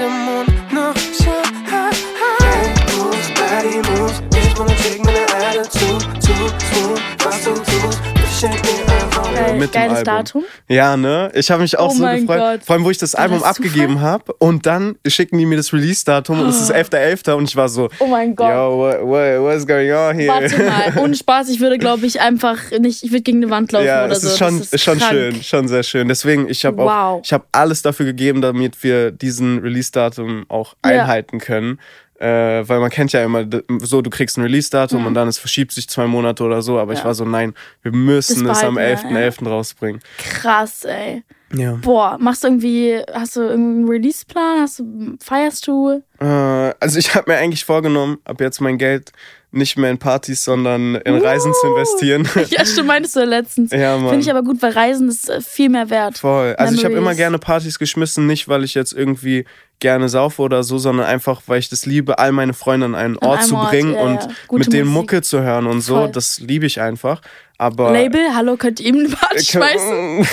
[5.05, 8.00] der Was du tust.
[8.40, 10.04] Dir einfach Geil, mit dem geiles Album.
[10.04, 10.44] Datum.
[10.68, 11.30] Ja, ne?
[11.34, 12.26] Ich habe mich auch Oh so gefreut.
[12.26, 12.61] Gott.
[12.64, 15.72] Vor allem, wo ich das Album das abgegeben habe und dann schicken die mir das
[15.72, 17.32] Release-Datum und es ist 11.11.
[17.32, 18.48] und ich war so, Oh mein Gott.
[18.50, 20.28] yo, what, what, what's going on here?
[20.28, 23.72] Warte mal, ohne Spaß, ich würde, glaube ich, einfach nicht, ich würde gegen eine Wand
[23.72, 24.28] laufen ja, oder es so.
[24.28, 25.11] ist schon, das ist schon krank.
[25.12, 26.06] schön, schon sehr schön.
[26.08, 26.90] Deswegen, ich habe Wow.
[26.90, 30.90] auch, ich habe alles dafür gegeben, damit wir diesen Release-Datum auch Ja.
[30.92, 31.80] einhalten können.
[32.20, 33.44] Äh, weil man kennt ja immer
[33.81, 36.92] so, du kriegst ein Release-Datum und dann es verschiebt sich zwei Monate oder so, aber
[36.92, 37.04] ich Ja.
[37.04, 39.48] war so, nein, wir müssen es am behalten wir, 11.11.
[39.48, 40.00] rausbringen.
[40.18, 41.22] Krass, ey.
[41.54, 41.76] Ja.
[41.81, 44.61] Boah, machst du irgendwie, hast du irgendeinen Release-Plan?
[44.61, 46.02] Hast du, feierst du?
[46.20, 49.12] Äh, also ich habe mir eigentlich vorgenommen, ab jetzt mein Geld
[49.50, 51.70] nicht mehr in Partys, sondern in Reisen zu Uh.
[51.70, 52.28] investieren.
[52.50, 53.70] Ja, stimmt, meintest du ja letztens.
[53.70, 54.11] Ja, Mann.
[54.11, 56.18] Finde ich aber gut, weil Reisen ist äh, viel mehr wert.
[56.18, 56.54] Voll.
[56.59, 57.16] Also ich habe immer Memories.
[57.16, 59.46] gerne Partys geschmissen, nicht weil ich jetzt irgendwie
[59.80, 63.16] gerne saufe oder so, sondern einfach, weil ich das liebe, all meine Freunde an einen
[63.18, 64.28] Ort einem zu Ort, bringen ja, und ja.
[64.50, 64.94] Mit denen Musik.
[64.94, 65.96] Mucke zu hören und so.
[65.96, 66.12] Voll.
[66.12, 67.20] Das liebe ich einfach.
[67.58, 70.26] Aber Label, hallo, könnt ihr ihm eine Party schmeißen?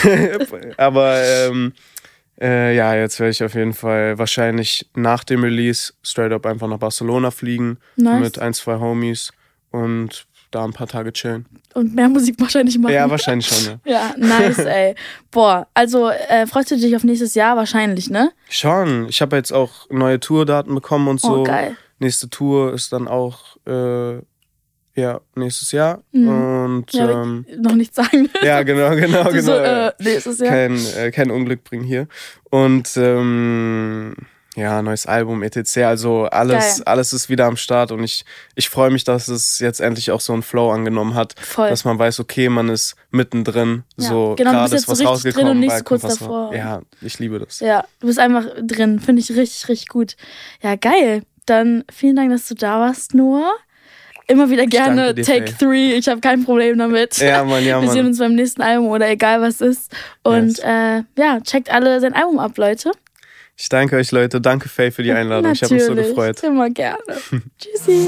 [0.78, 1.74] Aber ähm,
[2.40, 6.68] äh, ja, jetzt werde ich auf jeden Fall wahrscheinlich nach dem Release straight up einfach
[6.68, 8.20] nach Barcelona fliegen Nice.
[8.22, 9.32] mit ein, zwei Homies
[9.72, 11.46] und da ein paar Tage chillen.
[11.74, 12.94] Und mehr Musik wahrscheinlich machen.
[12.94, 13.86] Ja, wahrscheinlich schon, ja.
[13.92, 14.96] Ja, nice, ey.
[15.30, 18.32] Boah, also äh, freust du dich auf nächstes Jahr wahrscheinlich, ne?
[18.50, 19.08] Schon.
[19.10, 21.42] Ich habe jetzt auch neue Tourdaten bekommen und so.
[21.42, 21.76] Oh, geil.
[22.00, 24.16] Nächste Tour ist dann auch äh,
[24.96, 26.86] ja nächstes Jahr und Mhm.
[26.92, 28.30] Ja, ähm, noch nichts sagen.
[28.42, 29.42] ja genau genau genau.
[29.42, 30.50] so, äh, nächstes Jahr.
[30.50, 32.08] kein, äh, kein Unglück bringen hier.
[32.50, 34.16] Und ähm,
[34.56, 35.78] ja, neues Album, etc.
[35.80, 36.84] Also alles, Geil.
[36.86, 40.22] alles ist wieder am Start und ich, ich freue mich, dass es jetzt endlich auch
[40.22, 41.36] so einen Flow angenommen hat.
[41.40, 41.70] Voll.
[41.70, 43.84] Dass man weiß, okay, man ist mittendrin.
[43.98, 45.52] Ja, So genau, gerade ist so was richtig drin rausgekommen.
[45.52, 46.46] und nicht so kurz davor.
[46.48, 46.56] raus.
[46.56, 47.60] Ja, ich liebe das.
[47.60, 49.00] Ja, du bist einfach drin.
[49.00, 50.16] Finde ich richtig, richtig gut.
[50.62, 51.24] Ja, geil.
[51.46, 53.54] Dann vielen Dank, dass du da warst, Noah.
[54.28, 55.56] Immer wieder gerne dir, Take Faye.
[55.60, 55.94] Three.
[55.98, 57.16] Ich habe kein Problem damit.
[57.18, 58.08] Ja, Mann, ja, Wir sehen Mann.
[58.08, 59.92] uns beim nächsten Album oder egal was ist.
[60.24, 60.60] Und Yes.
[60.60, 62.92] äh, ja, checkt alle sein Album ab, Leute.
[63.58, 64.42] Ich danke euch, Leute.
[64.42, 65.54] Danke, Faye, für die Einladung.
[65.54, 66.10] Ich habe mich so Natürlich.
[66.10, 66.44] gefreut.
[66.44, 66.98] Immer gerne.
[67.58, 68.08] Tschüssi.